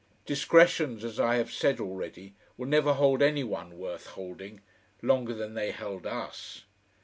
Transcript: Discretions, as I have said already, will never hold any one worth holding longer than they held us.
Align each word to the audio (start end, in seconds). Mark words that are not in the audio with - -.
Discretions, 0.25 1.03
as 1.05 1.19
I 1.19 1.35
have 1.35 1.51
said 1.51 1.79
already, 1.79 2.33
will 2.57 2.65
never 2.65 2.93
hold 2.93 3.21
any 3.21 3.43
one 3.43 3.77
worth 3.77 4.07
holding 4.07 4.61
longer 5.03 5.35
than 5.35 5.53
they 5.53 5.69
held 5.69 6.07
us. 6.07 6.63